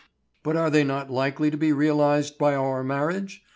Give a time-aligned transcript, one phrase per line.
[0.41, 3.43] But are they not likely to be realized by our marriage?